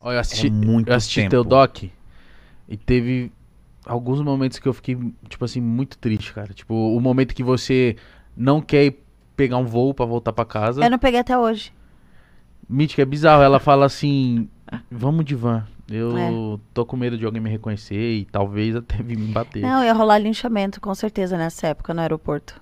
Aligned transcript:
Olha, 0.00 0.16
eu 0.16 0.20
assisti, 0.20 0.46
É 0.46 0.50
muito 0.50 0.88
eu 0.88 0.94
assisti 0.94 1.20
tempo. 1.20 1.30
teu 1.30 1.44
doc 1.44 1.82
e 2.68 2.76
teve 2.76 3.32
alguns 3.84 4.20
momentos 4.20 4.58
que 4.58 4.68
eu 4.68 4.72
fiquei, 4.72 4.96
tipo 5.28 5.44
assim, 5.44 5.60
muito 5.60 5.98
triste, 5.98 6.32
cara. 6.32 6.52
Tipo, 6.52 6.74
o 6.74 7.00
momento 7.00 7.34
que 7.34 7.42
você 7.42 7.96
não 8.36 8.60
quer 8.60 8.84
ir 8.84 9.02
pegar 9.36 9.56
um 9.56 9.64
voo 9.64 9.92
pra 9.92 10.06
voltar 10.06 10.32
pra 10.32 10.44
casa. 10.44 10.84
Eu 10.84 10.90
não 10.90 10.98
peguei 10.98 11.18
até 11.20 11.36
hoje. 11.36 11.72
Mítica, 12.68 13.02
é 13.02 13.04
bizarro. 13.04 13.42
Ela 13.42 13.58
fala 13.58 13.86
assim: 13.86 14.48
vamos 14.90 15.24
de 15.24 15.34
van. 15.34 15.66
Eu 15.90 16.16
É. 16.16 16.30
tô 16.74 16.84
com 16.84 16.96
medo 16.96 17.16
de 17.16 17.24
alguém 17.24 17.40
me 17.40 17.48
reconhecer 17.50 18.18
e 18.18 18.24
talvez 18.26 18.76
até 18.76 19.02
vir 19.02 19.16
me 19.16 19.32
bater. 19.32 19.62
Não, 19.62 19.82
ia 19.82 19.92
rolar 19.94 20.18
linchamento, 20.18 20.80
com 20.80 20.94
certeza, 20.94 21.36
nessa 21.38 21.68
época, 21.68 21.92
no 21.94 22.00
aeroporto. 22.02 22.60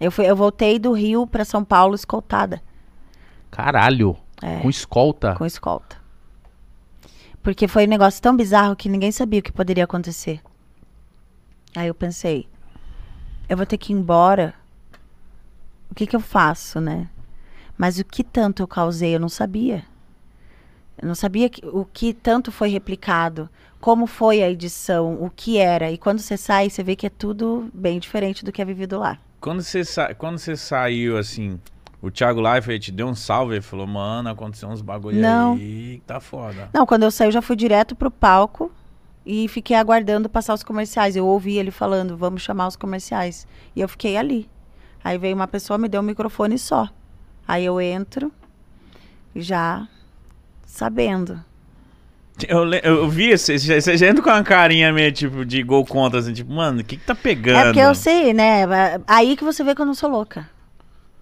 Eu, 0.00 0.10
fui, 0.12 0.24
eu 0.24 0.34
voltei 0.36 0.78
do 0.78 0.92
Rio 0.92 1.26
pra 1.26 1.44
São 1.44 1.62
Paulo 1.64 1.94
escoltada, 1.94 2.62
Caralho. 3.50 4.16
É. 4.42 4.60
Com 4.60 4.68
escolta. 4.70 5.34
com 5.34 5.46
escolta. 5.46 5.96
Porque 7.42 7.66
foi 7.66 7.86
um 7.86 7.88
negócio 7.90 8.22
tão 8.22 8.36
bizarro 8.36 8.76
que 8.76 8.88
ninguém 8.88 9.10
sabia 9.12 9.40
o 9.40 9.42
que 9.42 9.52
poderia 9.52 9.84
acontecer. 9.84 10.40
Aí 11.74 11.88
eu 11.88 11.94
pensei, 11.94 12.46
eu 13.48 13.56
vou 13.56 13.66
ter 13.66 13.78
que 13.78 13.92
ir 13.92 13.96
embora. 13.96 14.54
O 15.90 15.94
que 15.94 16.06
que 16.06 16.14
eu 16.16 16.20
faço, 16.20 16.80
né? 16.80 17.08
Mas 17.76 17.98
o 17.98 18.04
que 18.04 18.22
tanto 18.22 18.62
eu 18.62 18.68
causei, 18.68 19.14
eu 19.14 19.20
não 19.20 19.28
sabia. 19.28 19.84
Eu 21.00 21.08
não 21.08 21.14
sabia 21.14 21.48
que- 21.48 21.66
o 21.66 21.84
que 21.84 22.12
tanto 22.14 22.52
foi 22.52 22.68
replicado, 22.68 23.48
como 23.80 24.06
foi 24.06 24.42
a 24.42 24.48
edição, 24.50 25.14
o 25.22 25.28
que 25.28 25.58
era. 25.58 25.90
E 25.90 25.98
quando 25.98 26.20
você 26.20 26.36
sai, 26.36 26.70
você 26.70 26.82
vê 26.82 26.94
que 26.94 27.06
é 27.06 27.10
tudo 27.10 27.68
bem 27.74 27.98
diferente 27.98 28.44
do 28.44 28.52
que 28.52 28.62
é 28.62 28.64
vivido 28.64 28.98
lá. 29.00 29.18
Quando 29.40 29.62
você, 29.62 29.84
sa... 29.84 30.14
Quando 30.14 30.38
você 30.38 30.56
saiu, 30.56 31.18
assim, 31.18 31.58
o 32.02 32.10
Thiago 32.10 32.40
Leifert 32.40 32.80
te 32.80 32.90
deu 32.90 33.06
um 33.06 33.14
salve 33.14 33.58
e 33.58 33.62
falou, 33.62 33.86
mano, 33.86 34.28
aconteceu 34.28 34.68
uns 34.68 34.82
bagulho 34.82 35.20
Não. 35.20 35.52
aí 35.52 36.00
que 36.00 36.02
tá 36.04 36.18
foda. 36.18 36.68
Não, 36.74 36.84
quando 36.84 37.04
eu 37.04 37.12
saí, 37.12 37.28
eu 37.28 37.32
já 37.32 37.40
fui 37.40 37.54
direto 37.54 37.94
pro 37.94 38.10
palco 38.10 38.72
e 39.24 39.46
fiquei 39.46 39.76
aguardando 39.76 40.28
passar 40.28 40.52
os 40.52 40.64
comerciais. 40.64 41.14
Eu 41.14 41.24
ouvi 41.24 41.56
ele 41.56 41.70
falando, 41.70 42.16
vamos 42.16 42.42
chamar 42.42 42.66
os 42.66 42.74
comerciais. 42.74 43.46
E 43.76 43.80
eu 43.80 43.88
fiquei 43.88 44.16
ali. 44.16 44.50
Aí 45.04 45.16
veio 45.16 45.36
uma 45.36 45.46
pessoa, 45.46 45.78
me 45.78 45.88
deu 45.88 46.00
um 46.00 46.04
microfone 46.04 46.58
só. 46.58 46.88
Aí 47.46 47.64
eu 47.64 47.80
entro, 47.80 48.32
já 49.36 49.86
sabendo. 50.66 51.40
Eu, 52.48 52.68
eu 52.72 53.08
vi, 53.08 53.36
você 53.36 53.58
já, 53.58 53.80
você 53.80 53.96
já 53.96 54.08
entra 54.08 54.24
com 54.24 54.30
uma 54.30 54.42
carinha 54.42 54.92
meio, 54.92 55.12
tipo, 55.12 55.44
de 55.44 55.62
gol 55.62 55.86
contra, 55.86 56.18
assim, 56.18 56.32
tipo, 56.32 56.52
mano, 56.52 56.80
o 56.80 56.84
que 56.84 56.96
que 56.96 57.04
tá 57.04 57.14
pegando? 57.14 57.58
É 57.58 57.64
porque 57.66 57.78
eu 57.78 57.94
sei, 57.94 58.34
né? 58.34 58.62
Aí 59.06 59.36
que 59.36 59.44
você 59.44 59.62
vê 59.62 59.72
que 59.72 59.80
eu 59.80 59.86
não 59.86 59.94
sou 59.94 60.10
louca. 60.10 60.50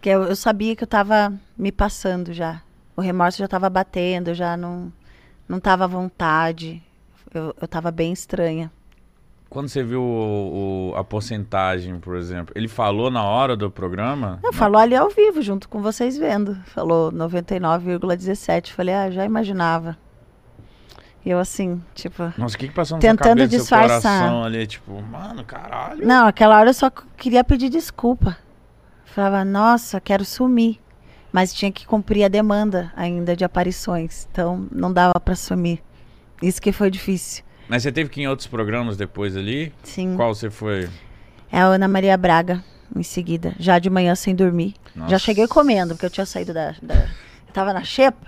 Porque 0.00 0.08
eu, 0.08 0.22
eu 0.24 0.34
sabia 0.34 0.74
que 0.74 0.82
eu 0.82 0.88
tava 0.88 1.30
me 1.58 1.70
passando 1.70 2.32
já. 2.32 2.62
O 2.96 3.02
remorso 3.02 3.36
já 3.36 3.46
tava 3.46 3.68
batendo, 3.68 4.28
eu 4.28 4.34
já 4.34 4.56
não, 4.56 4.90
não 5.46 5.60
tava 5.60 5.84
à 5.84 5.86
vontade. 5.86 6.82
Eu, 7.34 7.54
eu 7.60 7.68
tava 7.68 7.90
bem 7.90 8.10
estranha. 8.10 8.72
Quando 9.50 9.68
você 9.68 9.82
viu 9.84 10.00
o- 10.00 10.92
o- 10.92 10.96
a 10.96 11.04
porcentagem, 11.04 11.98
por 11.98 12.16
exemplo, 12.16 12.52
ele 12.56 12.66
falou 12.66 13.10
na 13.10 13.22
hora 13.24 13.54
do 13.54 13.70
programa? 13.70 14.38
Não, 14.42 14.54
falou 14.54 14.80
ali 14.80 14.94
ao 14.96 15.10
vivo, 15.10 15.42
junto 15.42 15.68
com 15.68 15.82
vocês 15.82 16.16
vendo. 16.16 16.54
Falou 16.66 17.12
99,17. 17.12 18.72
Falei, 18.72 18.94
ah, 18.94 19.10
já 19.10 19.24
imaginava. 19.24 19.98
E 21.26 21.28
eu 21.30 21.38
assim, 21.38 21.82
tipo. 21.94 22.32
Nossa, 22.38 22.56
o 22.56 22.58
que 22.58 22.68
que 22.68 22.74
passou 22.74 22.96
na 22.96 23.00
Tentando 23.02 23.38
sua 23.40 23.48
cabeça, 23.48 23.58
disfarçar. 23.58 24.32
ali, 24.44 24.66
tipo, 24.66 25.02
mano, 25.02 25.44
caralho. 25.44 26.06
Não, 26.06 26.26
aquela 26.26 26.58
hora 26.58 26.70
eu 26.70 26.74
só 26.74 26.88
queria 27.18 27.44
pedir 27.44 27.68
desculpa. 27.68 28.38
Falava, 29.14 29.44
nossa, 29.44 30.00
quero 30.00 30.24
sumir. 30.24 30.78
Mas 31.32 31.52
tinha 31.54 31.70
que 31.70 31.86
cumprir 31.86 32.24
a 32.24 32.28
demanda 32.28 32.92
ainda 32.96 33.36
de 33.36 33.44
aparições. 33.44 34.26
Então 34.30 34.66
não 34.70 34.92
dava 34.92 35.18
pra 35.20 35.36
sumir. 35.36 35.80
Isso 36.42 36.60
que 36.60 36.72
foi 36.72 36.90
difícil. 36.90 37.44
Mas 37.68 37.82
você 37.82 37.92
teve 37.92 38.10
que 38.10 38.20
ir 38.20 38.24
em 38.24 38.28
outros 38.28 38.48
programas 38.48 38.96
depois 38.96 39.36
ali? 39.36 39.72
Sim. 39.84 40.16
Qual 40.16 40.34
você 40.34 40.50
foi? 40.50 40.88
É 41.52 41.60
a 41.60 41.66
Ana 41.66 41.86
Maria 41.86 42.16
Braga, 42.16 42.64
em 42.94 43.02
seguida. 43.02 43.54
Já 43.58 43.78
de 43.78 43.88
manhã 43.88 44.14
sem 44.14 44.34
dormir. 44.34 44.74
Nossa. 44.94 45.10
Já 45.10 45.18
cheguei 45.18 45.46
comendo, 45.46 45.94
porque 45.94 46.06
eu 46.06 46.10
tinha 46.10 46.26
saído 46.26 46.52
da. 46.52 46.74
da 46.82 46.94
eu 46.94 47.52
tava 47.52 47.72
na 47.72 47.84
xepa. 47.84 48.26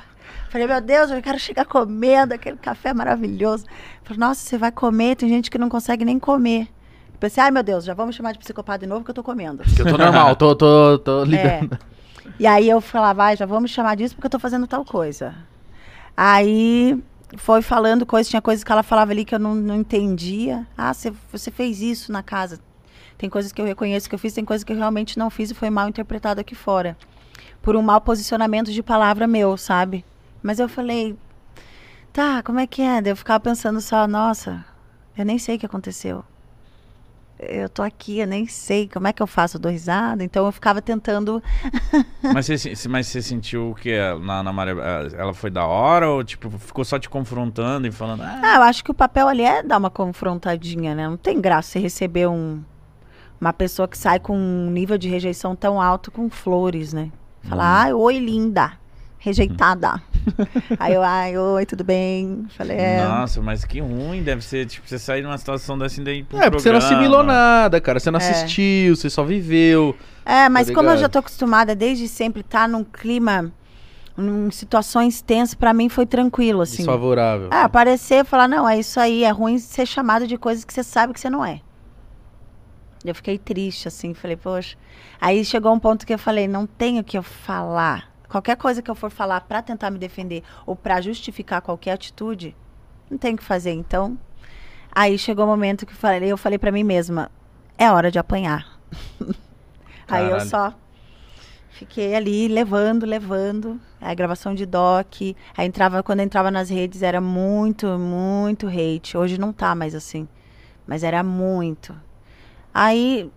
Falei, 0.48 0.66
meu 0.66 0.80
Deus, 0.80 1.10
eu 1.10 1.22
quero 1.22 1.38
chegar 1.38 1.64
comendo 1.64 2.34
aquele 2.34 2.58
café 2.58 2.92
maravilhoso. 2.92 3.64
Falei, 4.04 4.20
nossa, 4.20 4.46
você 4.46 4.58
vai 4.58 4.70
comer? 4.70 5.16
Tem 5.16 5.28
gente 5.28 5.50
que 5.50 5.58
não 5.58 5.68
consegue 5.68 6.04
nem 6.04 6.18
comer. 6.18 6.68
Eu 7.22 7.28
pensei, 7.28 7.40
ai 7.40 7.52
meu 7.52 7.62
Deus, 7.62 7.84
já 7.84 7.94
vamos 7.94 8.16
chamar 8.16 8.32
de 8.32 8.40
psicopata 8.40 8.80
de 8.80 8.88
novo 8.88 9.04
que 9.04 9.10
eu 9.12 9.14
tô 9.14 9.22
comendo. 9.22 9.62
Eu 9.78 9.86
tô 9.86 9.96
normal, 9.96 10.34
tô, 10.34 10.56
tô, 10.56 10.98
tô 10.98 11.22
lidando. 11.22 11.78
É. 11.78 11.92
E 12.36 12.44
aí 12.48 12.68
eu 12.68 12.80
falava, 12.80 13.14
vai, 13.14 13.36
já 13.36 13.46
vamos 13.46 13.70
chamar 13.70 13.94
disso 13.94 14.16
porque 14.16 14.26
eu 14.26 14.30
tô 14.30 14.40
fazendo 14.40 14.66
tal 14.66 14.84
coisa. 14.84 15.32
Aí 16.16 17.00
foi 17.36 17.62
falando 17.62 18.04
coisas, 18.04 18.28
tinha 18.28 18.42
coisas 18.42 18.64
que 18.64 18.72
ela 18.72 18.82
falava 18.82 19.12
ali 19.12 19.24
que 19.24 19.32
eu 19.32 19.38
não, 19.38 19.54
não 19.54 19.76
entendia. 19.76 20.66
Ah, 20.76 20.92
você, 20.92 21.12
você 21.30 21.52
fez 21.52 21.80
isso 21.80 22.10
na 22.10 22.24
casa. 22.24 22.58
Tem 23.16 23.30
coisas 23.30 23.52
que 23.52 23.62
eu 23.62 23.66
reconheço 23.66 24.08
que 24.08 24.16
eu 24.16 24.18
fiz, 24.18 24.32
tem 24.32 24.44
coisas 24.44 24.64
que 24.64 24.72
eu 24.72 24.76
realmente 24.76 25.16
não 25.16 25.30
fiz 25.30 25.52
e 25.52 25.54
foi 25.54 25.70
mal 25.70 25.88
interpretado 25.88 26.40
aqui 26.40 26.56
fora. 26.56 26.96
Por 27.62 27.76
um 27.76 27.82
mau 27.82 28.00
posicionamento 28.00 28.72
de 28.72 28.82
palavra 28.82 29.28
meu, 29.28 29.56
sabe? 29.56 30.04
Mas 30.42 30.58
eu 30.58 30.68
falei, 30.68 31.16
tá, 32.12 32.42
como 32.42 32.58
é 32.58 32.66
que 32.66 32.82
é? 32.82 33.00
Eu 33.04 33.14
ficava 33.14 33.38
pensando 33.38 33.80
só, 33.80 34.08
nossa, 34.08 34.64
eu 35.16 35.24
nem 35.24 35.38
sei 35.38 35.54
o 35.54 35.58
que 35.60 35.66
aconteceu. 35.66 36.24
Eu 37.48 37.68
tô 37.68 37.82
aqui, 37.82 38.20
eu 38.20 38.26
nem 38.26 38.46
sei 38.46 38.88
como 38.88 39.06
é 39.08 39.12
que 39.12 39.22
eu 39.22 39.26
faço, 39.26 39.56
eu 39.56 39.60
dou 39.60 39.70
risada. 39.72 40.22
Então 40.22 40.46
eu 40.46 40.52
ficava 40.52 40.80
tentando 40.80 41.42
Mas 42.22 42.46
você, 42.46 42.56
se- 42.76 42.88
mas 42.88 43.06
você 43.08 43.20
sentiu 43.20 43.70
o 43.70 43.74
que 43.74 43.96
na, 44.20 44.42
na 44.42 44.52
Maria? 44.52 44.74
Ela 45.16 45.34
foi 45.34 45.50
da 45.50 45.66
hora 45.66 46.08
ou 46.08 46.22
tipo 46.22 46.50
ficou 46.58 46.84
só 46.84 46.98
te 46.98 47.08
confrontando 47.08 47.86
e 47.86 47.90
falando? 47.90 48.22
Ah, 48.22 48.40
Ah, 48.42 48.56
eu 48.56 48.62
acho 48.62 48.84
que 48.84 48.90
o 48.90 48.94
papel 48.94 49.26
ali 49.28 49.42
é 49.42 49.62
dar 49.62 49.78
uma 49.78 49.90
confrontadinha, 49.90 50.94
né? 50.94 51.08
Não 51.08 51.16
tem 51.16 51.40
graça 51.40 51.70
você 51.72 51.78
receber 51.80 52.28
um, 52.28 52.62
uma 53.40 53.52
pessoa 53.52 53.88
que 53.88 53.98
sai 53.98 54.20
com 54.20 54.36
um 54.36 54.70
nível 54.70 54.96
de 54.96 55.08
rejeição 55.08 55.56
tão 55.56 55.80
alto 55.80 56.10
com 56.10 56.30
flores, 56.30 56.92
né? 56.92 57.10
Falar, 57.42 57.82
ai, 57.82 57.92
oi, 57.92 58.18
linda. 58.20 58.72
Rejeitada. 59.24 60.02
Aí 60.80 60.94
eu, 60.94 61.02
ai, 61.02 61.38
oi, 61.38 61.64
tudo 61.64 61.84
bem? 61.84 62.44
Falei, 62.56 62.76
é. 62.76 63.04
Nossa, 63.06 63.40
mas 63.40 63.64
que 63.64 63.78
ruim 63.80 64.20
deve 64.20 64.42
ser, 64.42 64.66
tipo, 64.66 64.88
você 64.88 64.98
sair 64.98 65.22
numa 65.22 65.38
situação 65.38 65.78
dessa 65.78 66.02
daí 66.02 66.24
pro 66.24 66.38
É, 66.38 66.50
porque 66.50 66.60
você 66.60 66.72
não 66.72 66.78
assimilou 66.78 67.22
nada, 67.22 67.80
cara. 67.80 68.00
Você 68.00 68.10
não 68.10 68.18
É. 68.18 68.28
assistiu, 68.30 68.96
você 68.96 69.08
só 69.08 69.22
viveu. 69.22 69.96
É, 70.26 70.48
mas 70.48 70.66
Tá 70.66 70.74
como 70.74 70.90
eu 70.90 70.96
já 70.96 71.08
tô 71.08 71.20
acostumada 71.20 71.72
desde 71.72 72.08
sempre 72.08 72.40
estar 72.40 72.68
num 72.68 72.82
clima, 72.82 73.52
em 74.18 74.50
situações 74.50 75.22
tensas, 75.22 75.54
pra 75.54 75.72
mim 75.72 75.88
foi 75.88 76.04
tranquilo, 76.04 76.60
assim. 76.62 76.78
Desfavorável. 76.78 77.48
É, 77.52 77.62
aparecer 77.62 78.24
e 78.24 78.24
falar, 78.24 78.48
não, 78.48 78.68
é 78.68 78.76
isso 78.78 78.98
aí, 78.98 79.22
é 79.22 79.30
ruim 79.30 79.56
ser 79.58 79.86
chamado 79.86 80.26
de 80.26 80.36
coisas 80.36 80.64
que 80.64 80.72
você 80.74 80.82
sabe 80.82 81.12
que 81.12 81.20
você 81.20 81.30
não 81.30 81.44
é. 81.44 81.60
Eu 83.04 83.14
fiquei 83.14 83.38
triste, 83.38 83.86
assim, 83.86 84.14
falei, 84.14 84.36
poxa. 84.36 84.76
Aí 85.20 85.44
chegou 85.44 85.72
um 85.72 85.78
ponto 85.78 86.04
que 86.04 86.12
eu 86.12 86.18
falei, 86.18 86.48
não 86.48 86.66
tenho 86.66 87.00
o 87.02 87.04
que 87.04 87.16
eu 87.16 87.22
falar. 87.22 88.11
Qualquer 88.32 88.56
coisa 88.56 88.80
que 88.80 88.90
eu 88.90 88.94
for 88.94 89.10
falar 89.10 89.42
pra 89.42 89.60
tentar 89.60 89.90
me 89.90 89.98
defender 89.98 90.42
ou 90.64 90.74
pra 90.74 91.02
justificar 91.02 91.60
qualquer 91.60 91.92
atitude, 91.92 92.56
não 93.10 93.18
tenho 93.18 93.34
o 93.34 93.36
que 93.36 93.44
fazer. 93.44 93.72
Então, 93.72 94.18
aí 94.90 95.18
chegou 95.18 95.44
o 95.44 95.48
momento 95.48 95.84
que 95.84 95.92
eu 95.92 95.96
falei, 95.98 96.32
eu 96.32 96.38
falei 96.38 96.58
pra 96.58 96.72
mim 96.72 96.82
mesma, 96.82 97.30
é 97.76 97.92
hora 97.92 98.10
de 98.10 98.18
apanhar. 98.18 98.80
aí 100.08 100.30
eu 100.30 100.40
só 100.40 100.72
fiquei 101.72 102.14
ali 102.14 102.48
levando, 102.48 103.04
levando. 103.04 103.78
Aí 104.00 104.16
gravação 104.16 104.54
de 104.54 104.64
doc. 104.64 105.20
Aí 105.54 105.66
entrava, 105.66 106.02
quando 106.02 106.20
eu 106.20 106.24
entrava 106.24 106.50
nas 106.50 106.70
redes 106.70 107.02
era 107.02 107.20
muito, 107.20 107.86
muito 107.98 108.66
hate. 108.66 109.14
Hoje 109.14 109.36
não 109.36 109.52
tá 109.52 109.74
mais 109.74 109.94
assim. 109.94 110.26
Mas 110.86 111.04
era 111.04 111.22
muito. 111.22 111.94
Aí 112.72 113.30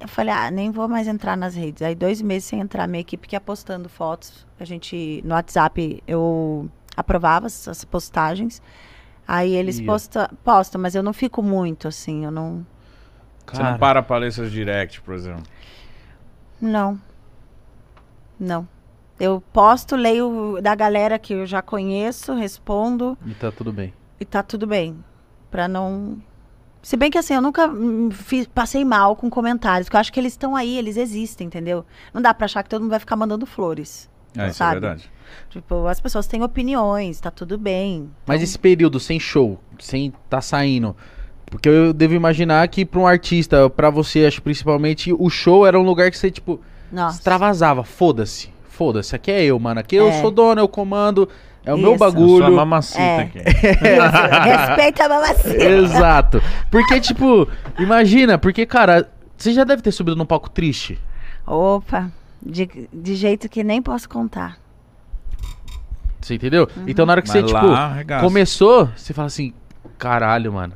eu 0.00 0.08
falei, 0.08 0.34
ah, 0.34 0.50
nem 0.50 0.70
vou 0.70 0.88
mais 0.88 1.06
entrar 1.06 1.36
nas 1.36 1.54
redes. 1.54 1.82
Aí 1.82 1.94
dois 1.94 2.20
meses 2.20 2.44
sem 2.48 2.60
entrar, 2.60 2.86
minha 2.86 3.00
equipe 3.00 3.28
que 3.28 3.36
ia 3.36 3.40
postando 3.40 3.88
fotos. 3.88 4.46
A 4.58 4.64
gente, 4.64 5.22
no 5.24 5.34
WhatsApp, 5.34 6.02
eu 6.06 6.68
aprovava 6.96 7.46
essas 7.46 7.84
postagens. 7.84 8.60
Aí 9.26 9.54
eles 9.54 9.78
Ia. 9.78 9.86
posta, 9.86 10.30
postam, 10.42 10.80
mas 10.80 10.94
eu 10.94 11.02
não 11.02 11.12
fico 11.12 11.42
muito 11.42 11.88
assim, 11.88 12.24
eu 12.24 12.30
não. 12.30 12.66
Você 13.46 13.62
não 13.62 13.78
para 13.78 14.30
seus 14.30 14.50
direct, 14.50 15.00
por 15.02 15.14
exemplo. 15.14 15.42
Não. 16.60 16.98
Não. 18.38 18.66
Eu 19.18 19.42
posto, 19.52 19.94
leio 19.94 20.58
da 20.62 20.74
galera 20.74 21.18
que 21.18 21.34
eu 21.34 21.46
já 21.46 21.62
conheço, 21.62 22.34
respondo 22.34 23.16
E 23.26 23.34
tá 23.34 23.52
tudo 23.52 23.72
bem. 23.72 23.92
e 24.18 24.24
tá 24.24 24.42
tudo 24.42 24.66
bem. 24.66 25.04
Pra 25.50 25.68
não. 25.68 26.18
Se 26.82 26.96
bem 26.96 27.10
que 27.10 27.16
assim, 27.18 27.34
eu 27.34 27.40
nunca 27.40 27.68
hum, 27.68 28.10
fiz- 28.10 28.46
passei 28.48 28.84
mal 28.84 29.14
com 29.14 29.30
comentários, 29.30 29.86
porque 29.86 29.96
eu 29.96 30.00
acho 30.00 30.12
que 30.12 30.18
eles 30.18 30.32
estão 30.32 30.56
aí, 30.56 30.76
eles 30.76 30.96
existem, 30.96 31.46
entendeu? 31.46 31.84
Não 32.12 32.20
dá 32.20 32.34
pra 32.34 32.46
achar 32.46 32.62
que 32.62 32.68
todo 32.68 32.82
mundo 32.82 32.90
vai 32.90 32.98
ficar 32.98 33.14
mandando 33.16 33.46
flores. 33.46 34.10
É, 34.36 34.48
isso 34.48 34.58
Sabe? 34.58 34.78
é 34.78 34.80
verdade. 34.80 35.10
Tipo, 35.48 35.86
as 35.86 36.00
pessoas 36.00 36.26
têm 36.26 36.42
opiniões, 36.42 37.20
tá 37.20 37.30
tudo 37.30 37.56
bem. 37.56 38.10
Mas 38.26 38.42
esse 38.42 38.58
período 38.58 38.98
sem 38.98 39.20
show, 39.20 39.60
sem 39.78 40.12
tá 40.28 40.40
saindo. 40.40 40.96
Porque 41.46 41.68
eu 41.68 41.92
devo 41.92 42.14
imaginar 42.14 42.66
que 42.68 42.84
pra 42.84 42.98
um 43.00 43.06
artista, 43.06 43.68
pra 43.70 43.88
você, 43.90 44.24
acho 44.26 44.42
principalmente, 44.42 45.12
o 45.12 45.28
show 45.30 45.64
era 45.66 45.78
um 45.78 45.82
lugar 45.84 46.10
que 46.10 46.18
você, 46.18 46.30
tipo, 46.30 46.60
Nossa. 46.90 47.18
extravasava. 47.18 47.84
Foda-se. 47.84 48.50
Foda-se. 48.64 49.14
Aqui 49.14 49.30
é 49.30 49.44
eu, 49.44 49.58
mano. 49.58 49.78
Aqui 49.80 49.96
eu 49.96 50.08
É. 50.08 50.20
sou 50.20 50.30
dono, 50.30 50.60
eu 50.60 50.66
comando. 50.68 51.28
É 51.64 51.72
o 51.72 51.78
meu 51.78 51.90
Isso. 51.92 51.98
bagulho. 51.98 52.38
Sua 52.44 52.50
mamacita 52.50 53.00
É. 53.00 53.20
aqui. 53.22 53.38
Respeita 54.58 55.04
a 55.04 55.08
mamacita. 55.08 55.64
Exato. 55.64 56.42
Porque, 56.70 57.00
tipo, 57.00 57.48
imagina, 57.78 58.36
porque, 58.38 58.66
cara, 58.66 59.08
você 59.36 59.52
já 59.52 59.62
deve 59.64 59.80
ter 59.82 59.92
subido 59.92 60.16
num 60.16 60.26
palco 60.26 60.50
triste. 60.50 60.98
Opa, 61.46 62.10
de, 62.44 62.88
de 62.92 63.14
jeito 63.14 63.48
que 63.48 63.62
nem 63.62 63.80
posso 63.80 64.08
contar. 64.08 64.58
Você 66.20 66.34
entendeu? 66.34 66.68
Uhum. 66.76 66.84
Então, 66.86 67.04
na 67.06 67.12
hora 67.12 67.22
que 67.22 67.28
Mas 67.28 67.40
você, 67.44 67.52
lá, 67.52 67.60
tipo, 67.60 67.72
arregaça. 67.72 68.24
começou, 68.24 68.86
você 68.96 69.12
fala 69.12 69.26
assim: 69.26 69.52
caralho, 69.98 70.52
mano, 70.52 70.74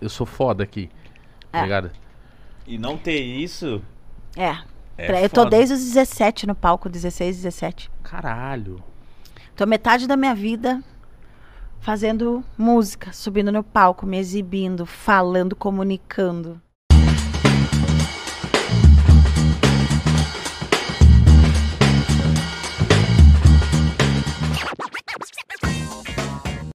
eu 0.00 0.08
sou 0.08 0.26
foda 0.26 0.64
aqui. 0.64 0.88
Tá 1.52 1.60
É. 1.60 1.62
ligado? 1.62 1.90
E 2.66 2.76
não 2.78 2.96
ter 2.96 3.20
isso. 3.20 3.80
É. 4.36 4.56
É 4.98 5.24
eu 5.24 5.28
tô 5.30 5.42
foda. 5.42 5.50
desde 5.56 5.74
os 5.74 5.80
17 5.84 6.46
no 6.46 6.54
palco, 6.54 6.88
16, 6.88 7.36
17. 7.36 7.90
Caralho. 8.02 8.82
Tô 9.56 9.64
metade 9.64 10.06
da 10.06 10.18
minha 10.18 10.34
vida 10.34 10.84
fazendo 11.80 12.44
música, 12.58 13.10
subindo 13.10 13.50
no 13.50 13.64
palco, 13.64 14.04
me 14.04 14.18
exibindo, 14.18 14.84
falando, 14.84 15.56
comunicando. 15.56 16.60